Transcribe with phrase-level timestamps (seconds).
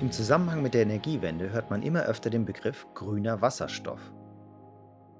[0.00, 4.00] Im Zusammenhang mit der Energiewende hört man immer öfter den Begriff grüner Wasserstoff.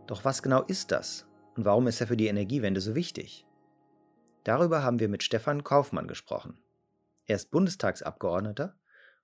[0.07, 3.45] Doch was genau ist das und warum ist er für die Energiewende so wichtig?
[4.43, 6.63] Darüber haben wir mit Stefan Kaufmann gesprochen.
[7.27, 8.75] Er ist Bundestagsabgeordneter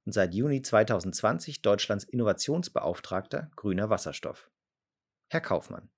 [0.04, 4.50] und seit Juni 2020 Deutschlands Innovationsbeauftragter grüner Wasserstoff.
[5.28, 5.88] Herr Kaufmann,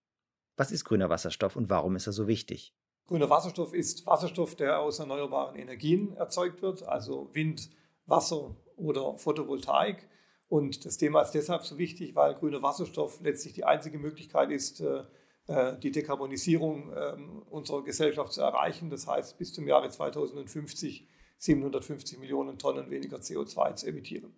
[0.57, 2.77] was ist grüner Wasserstoff und warum ist er so wichtig?
[3.09, 7.71] Grüner Wasserstoff ist Wasserstoff, der aus erneuerbaren Energien erzeugt wird, also Wind,
[8.07, 10.09] Wasser oder Photovoltaik.
[10.49, 14.81] Und das Thema ist deshalb so wichtig, weil grüner Wasserstoff letztlich die einzige Möglichkeit ist,
[14.81, 15.05] äh,
[15.47, 18.89] äh, die Dekarbonisierung ähm, unserer Gesellschaft zu erreichen.
[18.91, 21.07] Das heißt, bis zum Jahre 2050
[21.39, 24.33] 750 Millionen Tonnen weniger CO2 zu emittieren.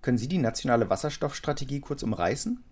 [0.00, 2.64] Können Sie die nationale Wasserstoffstrategie kurz umreißen?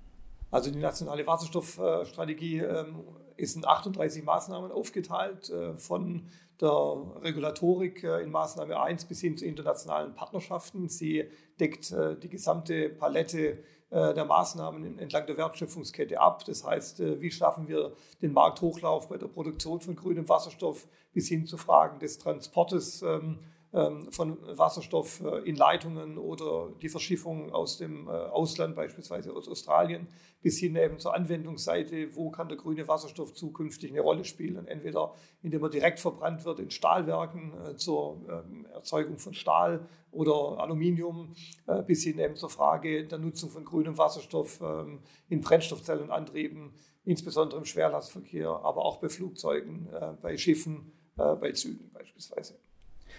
[0.50, 3.04] Also die nationale Wasserstoffstrategie ähm,
[3.36, 6.28] ist in 38 Maßnahmen aufgeteilt, äh, von
[6.60, 6.70] der
[7.22, 10.88] Regulatorik äh, in Maßnahme 1 bis hin zu internationalen Partnerschaften.
[10.88, 13.58] Sie deckt äh, die gesamte Palette
[13.90, 16.44] der Maßnahmen entlang der Wertschöpfungskette ab.
[16.44, 21.46] Das heißt, wie schaffen wir den Markthochlauf bei der Produktion von grünem Wasserstoff bis hin
[21.46, 23.38] zu Fragen des Transportes ähm,
[23.70, 30.08] von Wasserstoff äh, in Leitungen oder die Verschiffung aus dem äh, Ausland, beispielsweise aus Australien,
[30.40, 34.66] bis hin eben zur Anwendungsseite, wo kann der grüne Wasserstoff zukünftig eine Rolle spielen.
[34.66, 40.58] Entweder indem er direkt verbrannt wird in Stahlwerken äh, zur ähm, Erzeugung von Stahl oder
[40.62, 41.34] Aluminium,
[41.86, 46.72] bis hin eben zur Frage der Nutzung von grünem Wasserstoff ähm, in Brennstoffzellenantrieben,
[47.04, 49.86] insbesondere im Schwerlastverkehr, aber auch bei Flugzeugen,
[50.22, 52.54] bei Schiffen, bei Zügen beispielsweise.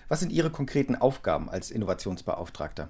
[0.08, 2.90] Was sind Ihre konkreten Aufgaben als Innovationsbeauftragter?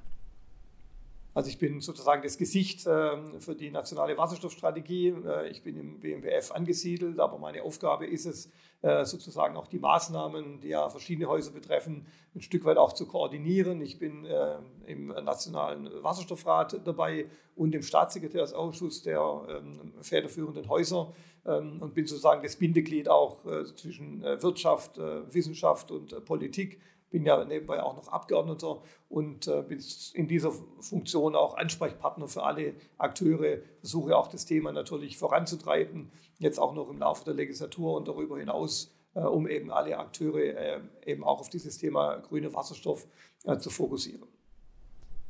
[1.39, 5.13] Also ich bin sozusagen das Gesicht ähm, für die nationale Wasserstoffstrategie.
[5.25, 8.49] Äh, ich bin im BMWF angesiedelt, aber meine Aufgabe ist es,
[8.81, 13.05] äh, sozusagen auch die Maßnahmen, die ja verschiedene Häuser betreffen, ein Stück weit auch zu
[13.05, 13.79] koordinieren.
[13.81, 21.13] Ich bin äh, im Nationalen Wasserstoffrat dabei und im Staatssekretärsausschuss der ähm, federführenden Häuser
[21.45, 23.43] ähm, und bin sozusagen das Bindeglied auch
[23.75, 29.83] zwischen Wirtschaft, Wissenschaft und Politik bin ja nebenbei auch noch Abgeordneter und äh, bin
[30.13, 36.59] in dieser Funktion auch Ansprechpartner für alle Akteure, versuche auch das Thema natürlich voranzutreiben, jetzt
[36.59, 40.79] auch noch im Laufe der Legislatur und darüber hinaus, äh, um eben alle Akteure äh,
[41.05, 43.07] eben auch auf dieses Thema grüner Wasserstoff
[43.45, 44.27] äh, zu fokussieren.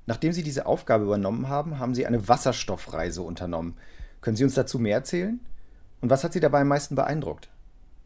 [0.06, 3.78] Nachdem Sie diese Aufgabe übernommen haben, haben Sie eine Wasserstoffreise unternommen.
[4.22, 5.40] Können Sie uns dazu mehr erzählen?
[6.02, 7.50] Und was hat Sie dabei am meisten beeindruckt?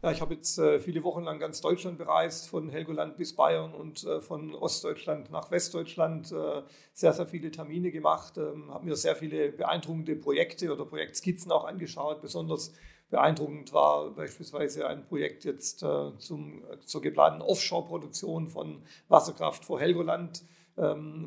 [0.04, 3.72] Ja, ich habe jetzt äh, viele Wochen lang ganz Deutschland bereist, von Helgoland bis Bayern
[3.72, 6.30] und äh, von Ostdeutschland nach Westdeutschland.
[6.30, 6.60] Äh,
[6.92, 11.64] sehr, sehr viele Termine gemacht, ähm, habe mir sehr viele beeindruckende Projekte oder Projektskizzen auch
[11.64, 12.20] angeschaut.
[12.20, 12.74] Besonders
[13.08, 20.44] beeindruckend war beispielsweise ein Projekt jetzt äh, zum, zur geplanten Offshore-Produktion von Wasserkraft vor Helgoland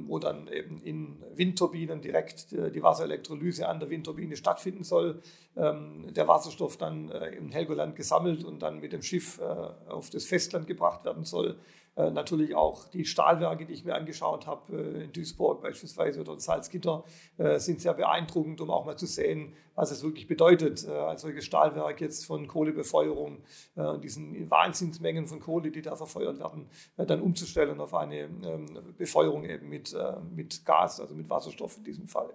[0.07, 5.21] wo dann eben in Windturbinen direkt äh, die Wasserelektrolyse an der Windturbine stattfinden soll.
[5.55, 10.09] Ähm, der Wasserstoff dann äh, im Helgoland gesammelt und dann mit dem Schiff äh, auf
[10.09, 11.57] das Festland gebracht werden soll.
[11.97, 16.33] Äh, natürlich auch die Stahlwerke, die ich mir angeschaut habe, äh, in Duisburg beispielsweise oder
[16.33, 17.03] in Salzgitter,
[17.39, 21.45] äh, sind sehr beeindruckend, um auch mal zu sehen, was es wirklich bedeutet, als solches
[21.45, 23.43] Stahlwerk jetzt von Kohlebefeuerung,
[24.01, 28.65] diesen Wahnsinnsmengen von Kohle, die da verfeuert werden, dann umzustellen auf eine ähm,
[28.97, 29.95] Befeuerung eben mit,
[30.35, 32.33] mit Gas, also mit Wasserstoff in diesem Fall.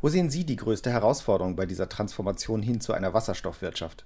[0.00, 4.04] Wo sehen Sie die größte Herausforderung bei dieser Transformation hin zu einer Wasserstoffwirtschaft?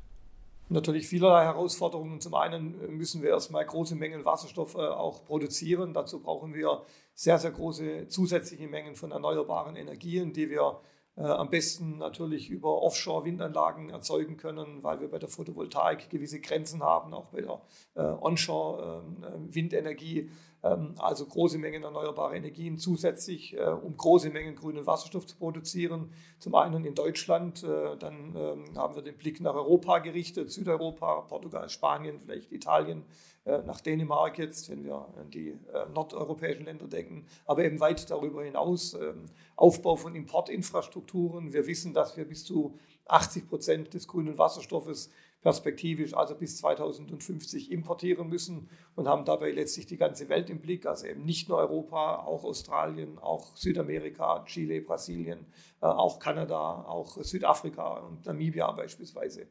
[0.71, 2.21] Natürlich vielerlei Herausforderungen.
[2.21, 5.93] Zum einen äh, müssen wir erstmal große Mengen Wasserstoff äh, auch produzieren.
[5.93, 6.83] Dazu brauchen wir
[7.15, 10.81] sehr, sehr große zusätzliche Mengen von erneuerbaren Energien, die wir
[11.23, 17.13] am besten natürlich über Offshore-Windanlagen erzeugen können, weil wir bei der Photovoltaik gewisse Grenzen haben,
[17.13, 17.61] auch bei der
[17.95, 20.31] Onshore-Windenergie.
[20.63, 26.13] Ähm, also große Mengen erneuerbare Energien zusätzlich, äh, um große Mengen grünen Wasserstoff zu produzieren.
[26.39, 31.23] Zum einen in Deutschland, äh, dann ähm, haben wir den Blick nach Europa gerichtet, Südeuropa,
[31.23, 33.05] Portugal, Spanien, vielleicht Italien,
[33.40, 35.59] äh, nach Dänemark jetzt, wenn wir an die
[35.95, 38.95] nordeuropäischen Länder denken, aber eben weit darüber hinaus.
[38.95, 39.27] Ähm,
[39.57, 41.53] Aufbau von Importinfrastrukturen.
[41.53, 45.11] Wir wissen, dass wir bis zu 80 Prozent des grünen Wasserstoffes
[45.43, 50.85] perspektivisch also bis 2050 importieren müssen und haben dabei letztlich die ganze Welt im Blick,
[50.87, 55.47] also eben nicht nur Europa, auch Australien, auch Südamerika, Chile, Brasilien,
[55.81, 59.47] äh, auch Kanada, auch Südafrika und Namibia beispielsweise.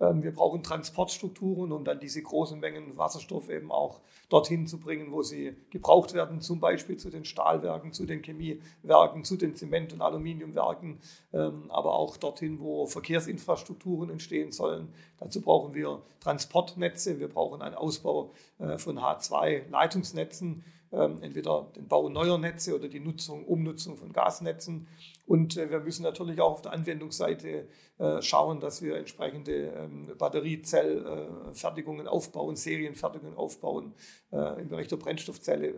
[0.00, 4.00] Ähm, wir brauchen Transportstrukturen, um dann diese großen Mengen Wasserstoff eben auch
[4.30, 9.22] dorthin zu bringen, wo sie gebraucht werden, zum Beispiel zu den Stahlwerken, zu den Chemiewerken,
[9.24, 10.98] zu den Zement- und Aluminiumwerken,
[11.32, 14.88] ähm, aber auch dorthin, wo Verkehrsinfrastrukturen entstehen sollen.
[15.26, 18.30] Dazu brauchen wir Transportnetze, wir brauchen einen Ausbau
[18.60, 20.62] äh, von H2-Leitungsnetzen.
[20.92, 24.86] ähm, entweder den Bau neuer Netze oder die Nutzung, Umnutzung von Gasnetzen.
[25.26, 27.66] Und äh, wir müssen natürlich auch auf der Anwendungsseite
[27.98, 33.94] äh, schauen, dass wir entsprechende ähm, Batteriezellfertigungen aufbauen, Serienfertigungen aufbauen
[34.30, 35.74] im Bereich der Brennstoffzelle.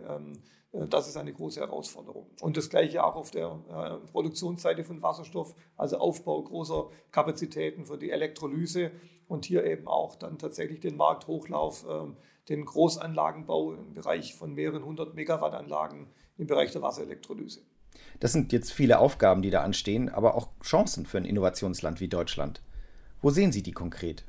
[0.71, 2.27] Das ist eine große Herausforderung.
[2.41, 3.59] Und das gleiche auch auf der
[4.11, 8.91] Produktionsseite von Wasserstoff, also Aufbau großer Kapazitäten für die Elektrolyse
[9.27, 12.17] und hier eben auch dann tatsächlich den Markthochlauf, ähm,
[12.49, 16.07] den Großanlagenbau im Bereich von mehreren hundert Megawattanlagen
[16.37, 17.61] im Bereich der Wasserelektrolyse.
[18.19, 22.07] Das sind jetzt viele Aufgaben, die da anstehen, aber auch Chancen für ein Innovationsland wie
[22.07, 22.61] Deutschland.
[23.21, 24.25] Wo sehen Sie die konkret?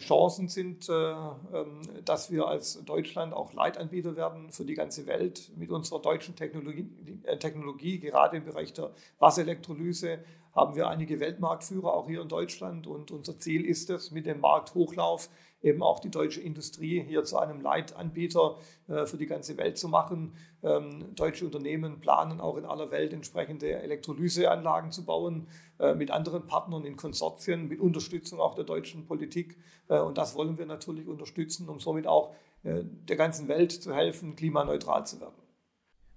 [0.00, 5.50] Chancen sind, äh, ähm, dass wir als Deutschland auch Leitanbieter werden für die ganze Welt
[5.56, 6.88] mit unserer deutschen Technologie,
[7.24, 10.18] äh, Technologie gerade im Bereich der Wasserelektrolyse
[10.52, 14.40] haben wir einige Weltmarktführer auch hier in Deutschland und unser Ziel ist es, mit dem
[14.40, 15.28] Markthochlauf
[15.62, 18.56] eben auch die deutsche Industrie hier zu einem Leitanbieter
[18.88, 20.32] äh, für die ganze Welt zu machen.
[20.62, 25.48] Ähm, deutsche Unternehmen planen auch in aller Welt entsprechende Elektrolyseanlagen zu bauen
[25.78, 29.58] äh, mit anderen Partnern in Konsortien, mit Unterstützung auch der deutschen Politik.
[29.88, 34.36] Äh, und das wollen wir natürlich unterstützen, um somit auch der ganzen Welt zu helfen,
[34.36, 35.32] klimaneutral zu werden.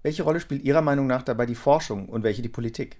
[0.01, 2.97] Welche Rolle spielt Ihrer Meinung nach dabei die Forschung und welche die Politik?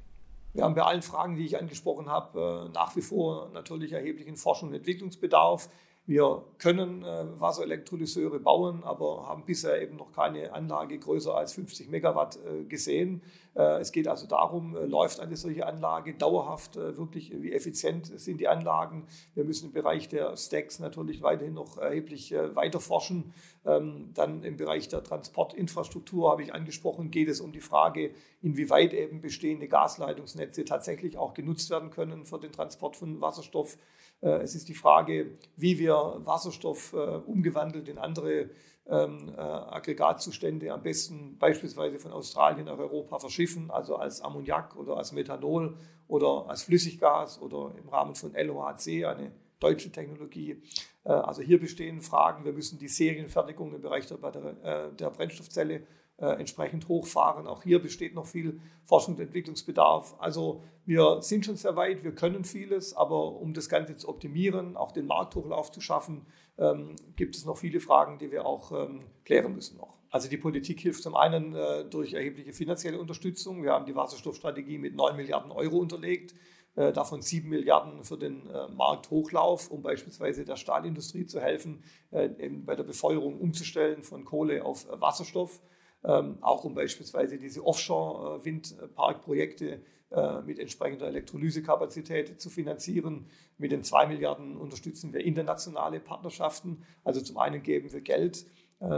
[0.53, 4.69] Wir haben bei allen Fragen, die ich angesprochen habe, nach wie vor natürlich erheblichen Forschung
[4.69, 5.67] und Entwicklungsbedarf.
[6.05, 11.89] Wir können äh, Wasserelektrolyseure bauen, aber haben bisher eben noch keine Anlage größer als 50
[11.89, 13.21] Megawatt äh, gesehen.
[13.55, 18.19] Äh, es geht also darum, äh, läuft eine solche Anlage dauerhaft äh, wirklich, wie effizient
[18.19, 19.05] sind die Anlagen.
[19.35, 23.33] Wir müssen im Bereich der Stacks natürlich weiterhin noch erheblich äh, weiter forschen.
[23.65, 28.11] Ähm, dann im Bereich der Transportinfrastruktur habe ich angesprochen, geht es um die Frage,
[28.41, 33.77] inwieweit eben bestehende Gasleitungsnetze tatsächlich auch genutzt werden können für den Transport von Wasserstoff.
[34.19, 38.49] Es ist die Frage, wie wir Wasserstoff äh, umgewandelt in andere
[38.85, 44.97] ähm, äh, Aggregatzustände am besten beispielsweise von Australien nach Europa verschiffen, also als Ammoniak oder
[44.97, 50.61] als Methanol oder als Flüssiggas oder im Rahmen von LOHC, eine deutsche Technologie.
[51.05, 52.43] Also hier bestehen Fragen.
[52.43, 55.83] Wir müssen die Serienfertigung im Bereich der, der Brennstoffzelle äh,
[56.18, 57.48] entsprechend hochfahren.
[57.48, 60.15] Auch hier besteht noch viel Forschung und Entwicklungsbedarf.
[60.19, 64.77] Also wir sind schon sehr weit, wir können vieles, aber um das Ganze zu optimieren,
[64.77, 66.25] auch den Markthochlauf zu schaffen,
[66.57, 69.98] ähm, gibt es noch viele Fragen, die wir auch ähm, klären müssen noch.
[70.12, 73.63] Also die Politik hilft zum einen äh, durch erhebliche finanzielle Unterstützung.
[73.63, 76.36] Wir haben die Wasserstoffstrategie mit 9 Milliarden Euro unterlegt
[76.75, 82.30] äh, davon 7 Milliarden für den äh, Markthochlauf, um beispielsweise der Stahlindustrie zu helfen, äh,
[82.30, 85.62] bei der Befeuerung umzustellen von Kohle auf Wasserstoff
[86.03, 89.79] auch um beispielsweise diese Offshore-Windparkprojekte
[90.13, 93.25] äh, mit entsprechender Elektrolysekapazität zu finanzieren.
[93.57, 96.83] Mit den 2 Milliarden unterstützen wir internationale Partnerschaften.
[97.03, 98.45] Also zum einen geben wir Geld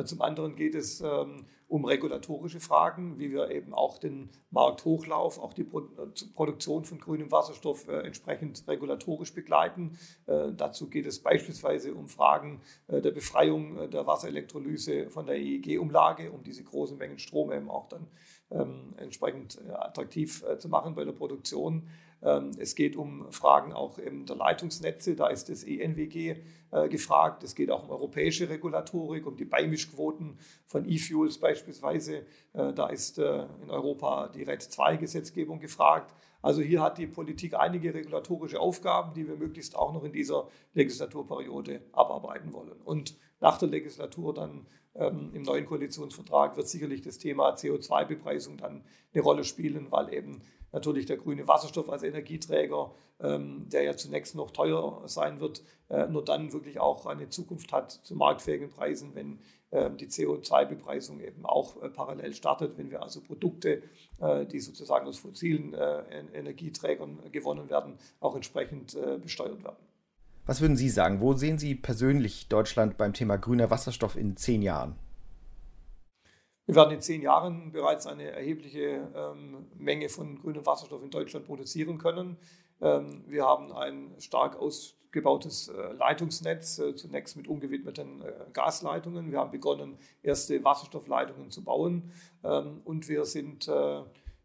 [0.06, 5.54] zum anderen geht es ähm, um regulatorische Fragen, wie wir eben auch den Markthochlauf, auch
[5.54, 9.98] die äh, Produktion von grünem Wasserstoff äh, entsprechend regulatorisch begleiten.
[10.26, 16.64] Dazu geht es beispielsweise um Fragen der Befreiung der Wasserelektrolyse von der EEG-Umlage, um diese
[16.64, 18.08] großen Mengen Strom eben auch dann ähm,
[18.98, 21.88] entsprechend attraktiv zu machen bei der Produktion.
[22.22, 26.36] Ähm, es geht um Fragen auch der Leitungsnetze, da ist das ENWG
[26.72, 27.44] äh, gefragt.
[27.44, 32.26] Es geht auch um europäische Regulatorik, um die Beimischquoten von E-Fuels beispielsweise.
[32.54, 36.14] Äh, da ist äh, in Europa die RED 2-Gesetzgebung gefragt.
[36.46, 40.48] Also hier hat die Politik einige regulatorische Aufgaben, die wir möglichst auch noch in dieser
[40.76, 42.80] Legislaturperiode abarbeiten wollen.
[42.84, 48.84] Und nach der Legislatur dann ähm, im neuen Koalitionsvertrag wird sicherlich das Thema CO2-Bepreisung dann
[49.12, 50.44] eine Rolle spielen, weil eben
[50.76, 56.06] natürlich der grüne Wasserstoff als Energieträger, ähm, der ja zunächst noch teuer sein wird, äh,
[56.08, 59.40] nur dann wirklich auch eine Zukunft hat zu marktfähigen Preisen, wenn
[59.72, 63.82] äh, die CO2-Bepreisung eben auch äh, parallel startet, wenn wir also Produkte,
[64.20, 65.74] äh, die sozusagen aus fossilen
[66.34, 69.78] Energieträgern gewonnen werden, auch entsprechend besteuert werden.
[70.46, 71.22] Was würden Sie sagen?
[71.22, 74.96] Wo sehen Sie persönlich Deutschland beim Thema grüner Wasserstoff in zehn Jahren?
[76.66, 81.46] Wir werden in zehn Jahren bereits eine erhebliche ähm, Menge von grünem Wasserstoff in Deutschland
[81.46, 82.38] produzieren können.
[82.82, 89.32] Ähm, wir haben ein stark ausgebautes äh, Leitungsnetz, äh, zunächst mit ungewidmeten äh, Gasleitungen.
[89.32, 92.12] Wir haben begonnen, erste Wasserstoffleitungen zu bauen
[92.44, 94.02] ähm, und wir sind äh,